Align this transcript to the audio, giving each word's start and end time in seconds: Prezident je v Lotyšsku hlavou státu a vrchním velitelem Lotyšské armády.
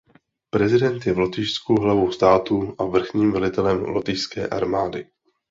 Prezident 0.49 1.05
je 1.07 1.13
v 1.13 1.17
Lotyšsku 1.19 1.79
hlavou 1.81 2.11
státu 2.11 2.75
a 2.79 2.85
vrchním 2.85 3.31
velitelem 3.31 3.83
Lotyšské 3.85 4.47
armády. 4.47 5.07